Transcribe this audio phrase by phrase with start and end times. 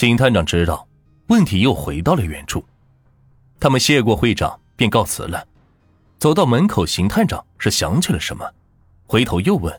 [0.00, 0.88] 邢探长知道
[1.26, 2.64] 问题又回到了原处，
[3.60, 5.46] 他们谢过会长便告辞了。
[6.18, 8.50] 走到门口，邢探长是想起了什么，
[9.06, 9.78] 回头又问：“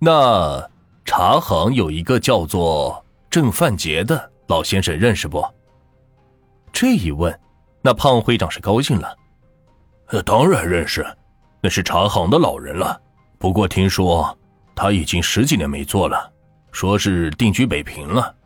[0.00, 0.66] 那
[1.04, 5.44] 茶行有一个叫做郑范杰的老先生，认识不？”
[6.72, 7.38] 这一问，
[7.82, 9.14] 那胖会长是高兴了
[10.24, 11.06] ：“当然认识，
[11.60, 12.98] 那是茶行的老人了。
[13.36, 14.34] 不过听说
[14.74, 16.32] 他已经十几年没做了，
[16.70, 18.36] 说是定居北平了。”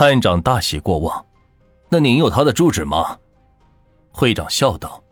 [0.00, 1.26] 探长大喜过望，
[1.90, 3.18] 那您有他的住址吗？
[4.10, 5.04] 会长笑道：“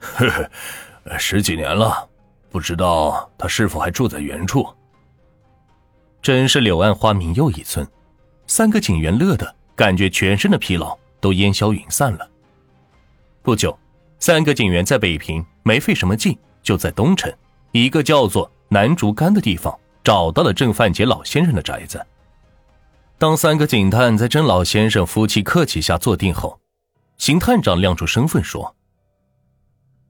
[0.00, 2.08] 呵呵，十几年了，
[2.48, 4.66] 不知道他是否还住在原处。”
[6.22, 7.86] 真是柳暗花明又一村，
[8.46, 12.26] 三个警员乐的感觉全身的疲劳都烟消云散了。
[13.42, 13.78] 不久，
[14.18, 17.30] 三个警员在北平没费什么劲，就在东城
[17.72, 22.02] 一个叫做南竹竿的地方找到了郑范杰老先生的宅子。
[23.18, 26.60] 当三个警探在郑老先生夫妻客气下坐定后，
[27.16, 28.76] 邢探长亮出身份说：“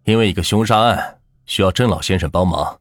[0.04, 2.78] 因为一个凶杀案需要郑老先生帮忙。”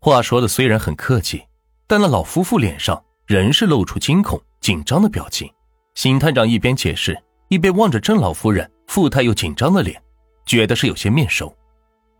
[0.00, 1.42] 话说的虽然很客气，
[1.86, 5.50] 但那老夫妇脸上仍是露出惊恐、紧张的表情。
[5.94, 7.18] 邢探长一边解释，
[7.48, 9.98] 一边望着郑老夫人富态又紧张的脸，
[10.44, 11.56] 觉得是有些面熟，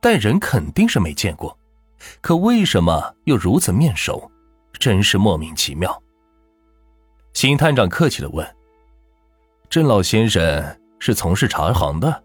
[0.01, 1.55] 但人肯定是没见过，
[2.23, 4.31] 可为什么又如此面熟，
[4.79, 6.03] 真是莫名其妙。
[7.33, 8.47] 邢探长客气的问
[9.71, 12.23] ：“郑老先生是从事茶行的？”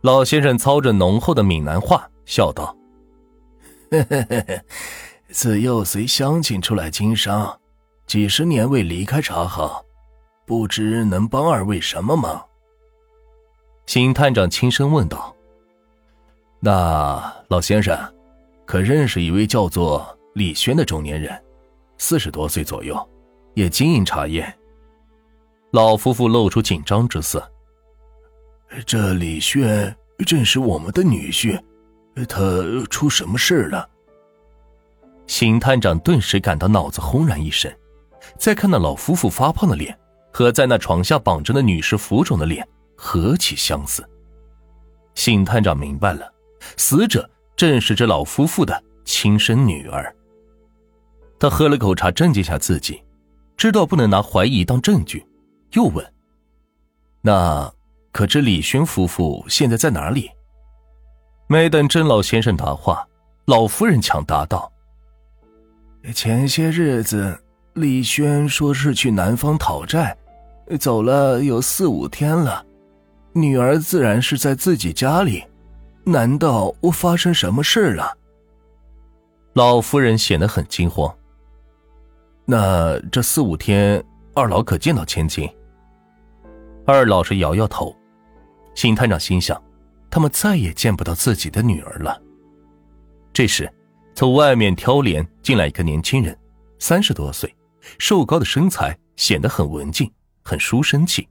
[0.00, 2.76] 老先生操着浓厚的闽南话笑道
[5.28, 7.58] ：“自幼随乡亲出来经商，
[8.06, 9.84] 几十年未离开茶行，
[10.46, 12.42] 不知能帮二位什么忙？”
[13.86, 15.34] 邢探长轻声问道
[16.60, 17.98] ：“那老先生，
[18.64, 21.42] 可认识一位叫做李轩的中年人，
[21.98, 22.96] 四十多岁左右？”
[23.54, 24.52] 也经营茶叶，
[25.70, 27.50] 老夫妇露出紧张之色。
[28.84, 31.60] 这李轩正是我们的女婿，
[32.28, 33.88] 他出什么事了？
[35.26, 37.72] 邢探长顿时感到脑子轰然一声，
[38.36, 39.96] 再看那老夫妇发胖的脸
[40.32, 42.66] 和在那床下绑着的女士浮肿的脸，
[42.96, 44.04] 何其相似！
[45.14, 46.28] 邢探长明白了，
[46.76, 50.12] 死者正是这老夫妇的亲生女儿。
[51.38, 53.03] 他喝了口茶，镇静下自己。
[53.56, 55.26] 知道不能拿怀疑当证据，
[55.72, 56.04] 又问
[57.22, 57.72] ：“那
[58.12, 60.30] 可知李轩夫妇现在在哪里？”
[61.46, 63.06] 没等郑老先生答话，
[63.46, 64.70] 老夫人抢答道
[66.14, 67.38] ：“前些日子，
[67.74, 70.16] 李轩说是去南方讨债，
[70.78, 72.64] 走了有四五天了。
[73.32, 75.44] 女儿自然是在自己家里，
[76.04, 78.16] 难道发生什么事了？”
[79.54, 81.14] 老夫人显得很惊慌。
[82.46, 85.48] 那这四五天，二老可见到千金？
[86.84, 87.96] 二老是摇摇头。
[88.74, 89.60] 邢探长心想，
[90.10, 92.20] 他们再也见不到自己的女儿了。
[93.32, 93.72] 这时，
[94.14, 96.38] 从外面挑帘进来一个年轻人，
[96.78, 97.54] 三十多岁，
[97.98, 100.12] 瘦高的身材显得很文静，
[100.42, 101.26] 很书生气。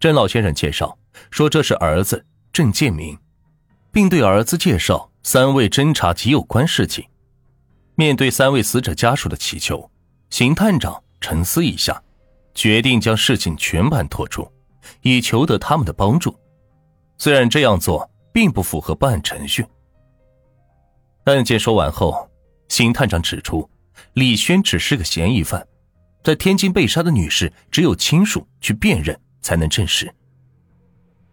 [0.00, 0.98] 郑老先生介绍
[1.30, 3.16] 说，这是儿子郑建明，
[3.92, 7.06] 并对儿子介绍三位侦查及有关事情。
[7.94, 9.88] 面对三位死者家属的祈求。
[10.32, 12.02] 邢探长沉思一下，
[12.54, 14.50] 决定将事情全盘托出，
[15.02, 16.34] 以求得他们的帮助。
[17.18, 19.62] 虽然这样做并不符合办案程序。
[21.24, 22.26] 案件说完后，
[22.68, 23.68] 邢探长指出，
[24.14, 25.68] 李轩只是个嫌疑犯，
[26.24, 30.10] 在天津被杀的女士只有亲属去辨认才能证实。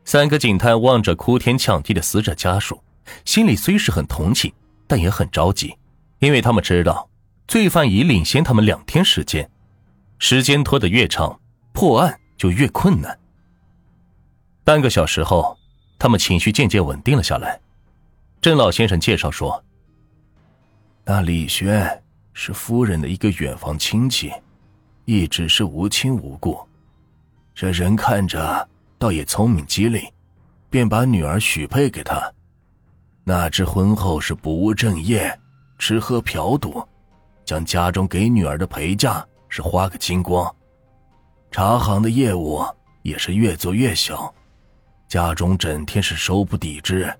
[0.04, 2.84] 三个警探望着哭天抢地的死者家属，
[3.24, 4.52] 心里虽是很同情，
[4.88, 5.74] 但也很着急，
[6.20, 7.09] 因为他们知道。
[7.50, 9.50] 罪犯已领先他们两天时间，
[10.20, 11.40] 时间拖得越长，
[11.74, 13.20] 破案就越困难。
[14.64, 15.58] 半个小时后，
[15.98, 17.60] 他们情绪渐渐稳定了下来。
[18.40, 19.64] 郑老先生介绍说
[21.04, 24.32] ：“那李轩是夫人的一个远房亲戚，
[25.06, 26.56] 一直是无亲无故。
[27.56, 28.70] 这人看着
[29.00, 30.08] 倒也聪明机灵，
[30.70, 32.32] 便把女儿许配给他。
[33.24, 35.36] 哪知婚后是不务正业，
[35.80, 36.88] 吃喝嫖赌。”
[37.50, 40.56] 将家中给女儿的陪嫁是花个精光，
[41.50, 42.64] 茶行的业务
[43.02, 44.32] 也是越做越小，
[45.08, 47.12] 家中整天是收不抵支，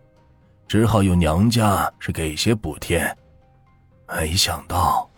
[0.68, 3.12] 只好有娘家是给些补贴。
[4.08, 5.10] 没想到，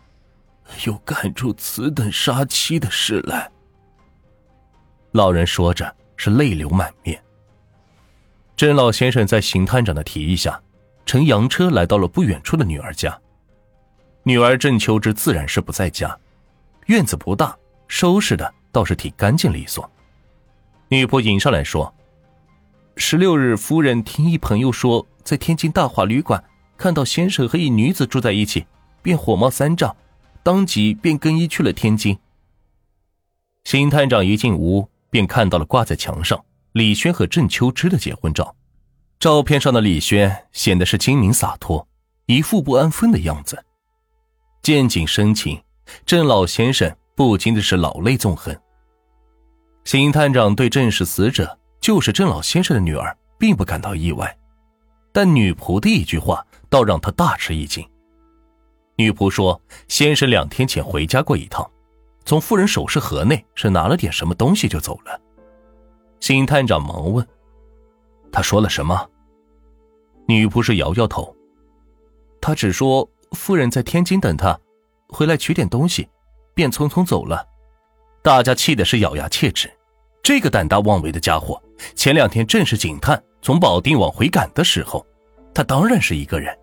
[0.87, 3.51] 又干出此等杀妻的事来。
[5.11, 7.21] 老人说着是泪流满面。
[8.55, 10.57] 甄老先生在邢探长的提议下，
[11.05, 13.20] 乘洋车来到了不远处的女儿家。
[14.23, 16.15] 女儿郑秋枝自然是不在家，
[16.85, 17.57] 院子不大，
[17.87, 19.89] 收拾的倒是挺干净利索。
[20.89, 21.91] 女仆迎上来说
[22.97, 26.43] ：“十六日，夫人听一朋友说，在天津大华旅馆
[26.77, 28.67] 看到先生和一女子住在一起，
[29.01, 29.95] 便火冒三丈，
[30.43, 32.17] 当即便更衣去了天津。”
[33.63, 38.55] 邢探长一进屋，便看到了挂在墙上李轩和郑秋芝的结婚照。
[39.19, 41.87] 照片上的李轩显得是精明洒脱，
[42.27, 43.63] 一副不安分的样子。
[44.61, 45.59] 见景生情，
[46.05, 48.55] 郑老先生不禁的是老泪纵横。
[49.85, 54.37] 邢探长对郑氏死者就是郑老先生的女儿，并不感到意外，
[55.11, 57.83] 但女仆的一句话倒让他大吃一惊。
[58.97, 59.59] 女仆说
[59.89, 61.67] ：“先生两天前回家过一趟。”
[62.23, 65.19] 从夫人首饰盒内是拿了点什么东西就走了。
[66.19, 67.27] 邢探长忙问
[68.31, 69.09] ：“他说了什么？”
[70.29, 71.35] 女仆是摇摇头。
[72.39, 74.59] 他只说夫人在天津等他，
[75.07, 76.07] 回来取点东西，
[76.53, 77.47] 便匆匆走了。
[78.21, 79.71] 大家气的是咬牙切齿。
[80.21, 81.61] 这个胆大妄为的家伙，
[81.95, 85.05] 前两天正是警探从保定往回赶的时候，
[85.53, 86.55] 他当然是一个人，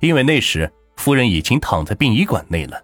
[0.00, 2.82] 因为那时夫人已经躺在殡仪馆内了。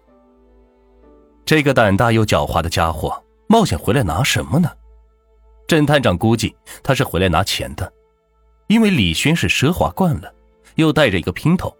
[1.43, 4.71] 这个胆大又狡猾的家伙冒险回来拿什么呢？
[5.67, 7.91] 侦探长估计他是回来拿钱的，
[8.67, 10.33] 因为李轩是奢华惯了，
[10.75, 11.75] 又带着一个姘头，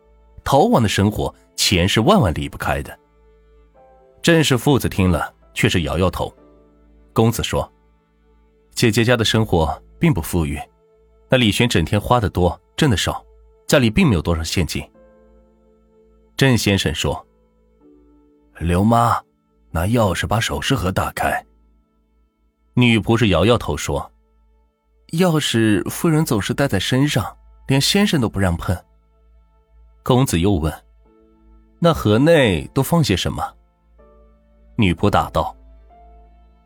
[0.45, 2.97] 逃亡的生活钱是万万离不开的。
[4.21, 6.33] 郑氏父子听了却是摇摇头。
[7.12, 7.69] 公子说
[8.74, 10.57] ：“姐姐家的生活并不富裕，
[11.27, 13.21] 那李轩整天花的多，挣的少，
[13.68, 14.81] 家里并没有多少现金。”
[16.38, 17.25] 郑先生说
[18.59, 19.21] ：“刘妈。”
[19.71, 21.45] 拿钥匙把首饰盒打开。
[22.75, 24.09] 女仆是摇摇头说
[25.19, 27.38] ：“钥匙夫人总是带在身上，
[27.68, 28.74] 连先生都不让碰。”
[30.06, 30.72] 公子又问
[31.81, 33.44] ：“那盒内都放些什么？”
[34.78, 35.57] 女仆答道：“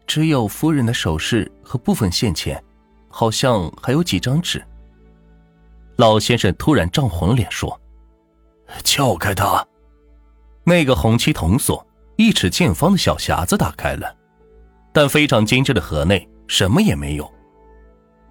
[0.06, 2.62] 只有夫人的首饰和部分现钱，
[3.08, 4.62] 好像还有几张纸。”
[5.96, 7.80] 老先生突然涨红了脸说
[8.84, 9.66] ：“撬开它！”
[10.66, 11.84] 那个红漆铜锁。
[12.18, 14.14] 一尺见方的小匣子打开了，
[14.92, 17.34] 但非常精致的盒内什么也没有。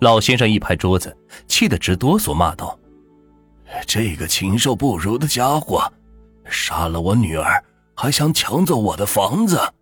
[0.01, 1.17] 老先生一拍桌子，
[1.47, 2.79] 气得直哆嗦，骂道
[3.87, 5.93] ：“这个禽兽不如的家伙，
[6.44, 7.62] 杀了我女儿，
[7.94, 9.73] 还想抢走我的房子！”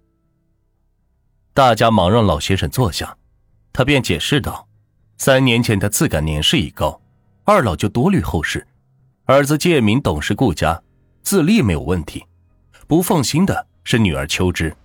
[1.54, 3.16] 大家忙让老先生坐下，
[3.72, 4.66] 他便解释道
[5.18, 7.00] ：“三年前他自感年事已高，
[7.44, 8.66] 二老就多虑后事，
[9.24, 10.82] 儿子建明懂事顾家，
[11.22, 12.24] 自立没有问题，
[12.86, 14.76] 不放心的。”是女儿秋枝，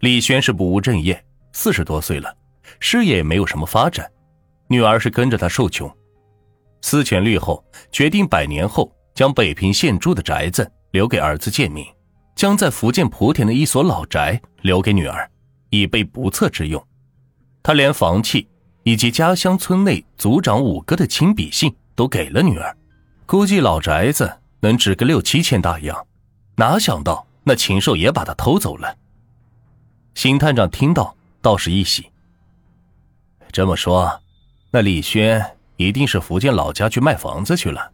[0.00, 1.24] 李轩是不务正业，
[1.54, 2.36] 四十多岁了，
[2.78, 4.06] 事业也没有什么发展，
[4.66, 5.90] 女儿是跟着他受穷。
[6.80, 11.86] 思前虑后，决定百年后将北平现住的宅子留给儿子建明，
[12.34, 15.30] 将在福建莆田的一所老宅留给女儿，
[15.70, 16.84] 以备不测之用。
[17.62, 18.48] 他连房契
[18.84, 22.76] 以及家乡村内族长五哥的亲笔信都给了女儿，
[23.26, 26.06] 估计老宅子能值个六七千大洋，
[26.56, 27.26] 哪想到。
[27.44, 28.94] 那禽兽也把他偷走了。
[30.14, 32.10] 邢探长听到，倒是一喜。
[33.50, 34.20] 这么说，
[34.70, 35.42] 那李轩
[35.78, 37.92] 一定是福建老家去卖房子去了。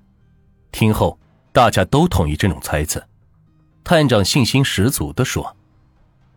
[0.72, 1.18] 听后，
[1.52, 3.06] 大家都同意这种猜测。
[3.84, 5.54] 探长信心十足的说：“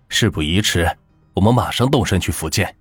[0.10, 0.86] 事不宜迟，
[1.34, 2.76] 我们马上动身去福建。”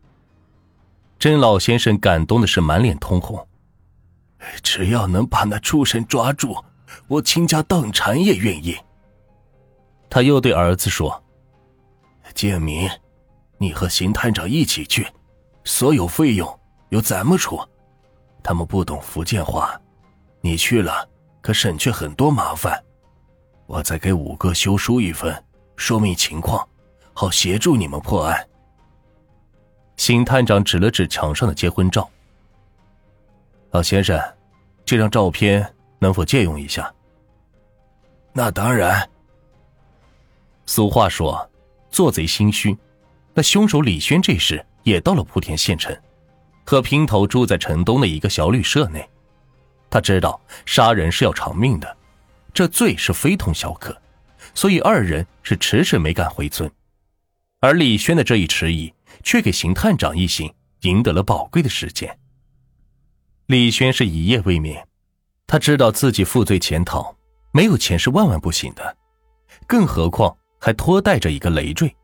[1.17, 3.47] 甄老先生感动的是满脸通红。
[4.63, 6.63] 只要能把那畜生抓住，
[7.07, 8.77] 我倾家荡产也愿意。
[10.11, 11.25] 他又对儿子说
[12.35, 12.91] ：“建明，
[13.59, 15.07] 你和邢探长一起去，
[15.63, 17.59] 所有费用由咱们出。
[18.47, 19.77] 他们不懂福建话，
[20.41, 21.05] 你去了
[21.41, 22.81] 可省去很多麻烦。
[23.67, 26.65] 我再给五哥修书一份，说明情况，
[27.13, 28.49] 好协助你们破案。”
[29.99, 32.09] 邢探长指了指墙上的结婚照
[33.73, 34.17] ：“老先生，
[34.85, 36.95] 这张照片能否借用一下
[38.33, 39.11] ？”“那当然。”
[40.67, 41.51] 俗话说
[41.91, 42.79] ：“做贼心虚。”
[43.35, 45.93] 那凶手李轩这时也到了莆田县城，
[46.67, 49.09] 和姘头住在城东的一个小旅社内。
[49.89, 51.97] 他知道杀人是要偿命的，
[52.53, 53.97] 这罪是非同小可，
[54.53, 56.71] 所以二人是迟迟没敢回村。
[57.61, 58.93] 而李轩的这一迟疑，
[59.23, 62.19] 却给邢探长一行赢得了宝贵的时间。
[63.47, 64.87] 李轩是一夜未眠，
[65.47, 67.17] 他知道自己负罪潜逃，
[67.53, 68.97] 没有钱是万万不行的，
[69.67, 70.37] 更何况。
[70.59, 71.95] 还拖带着一个累赘。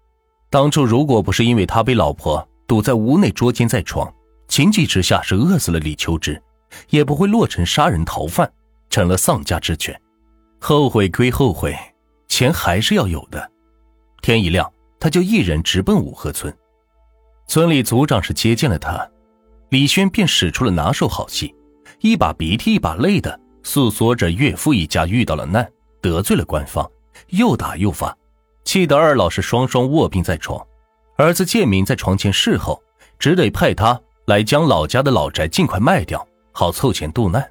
[0.50, 4.12] 当初如果不是因为他被老婆堵在屋内捉奸在床，
[4.52, 6.38] 情急之下是饿死了李秋枝，
[6.90, 8.52] 也不会落成杀人逃犯，
[8.90, 9.98] 成了丧家之犬。
[10.60, 11.74] 后悔归后悔，
[12.28, 13.50] 钱还是要有的。
[14.20, 16.54] 天一亮，他就一人直奔五河村。
[17.46, 19.10] 村里族长是接见了他，
[19.70, 21.54] 李轩便使出了拿手好戏，
[22.00, 25.66] 一把鼻涕一把泪的诉说着岳父一家遇到了难，
[26.02, 26.86] 得罪了官方，
[27.28, 28.14] 又打又罚，
[28.66, 30.62] 气得二老是双双卧病在床。
[31.16, 32.82] 儿子建明在床前侍候，
[33.18, 33.98] 只得派他
[34.32, 37.46] 来将老家的老宅尽快卖掉，好凑钱渡难。